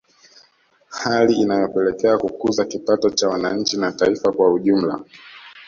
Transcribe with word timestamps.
Hali 0.89 1.33
inayopelekea 1.33 2.17
kukuza 2.17 2.65
kipato 2.65 3.09
cha 3.09 3.29
wananchi 3.29 3.77
na 3.77 3.91
taifa 3.91 4.31
kwa 4.31 4.53
ujumla 4.53 4.99